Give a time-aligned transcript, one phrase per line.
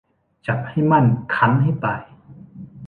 [0.47, 2.01] จับให้มั่นคั้นให้ตาย